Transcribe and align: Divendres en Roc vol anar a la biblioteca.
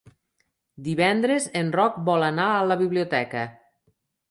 Divendres 0.87 1.45
en 1.61 1.69
Roc 1.77 2.01
vol 2.09 2.27
anar 2.31 2.49
a 2.57 2.65
la 2.73 2.81
biblioteca. 2.83 3.47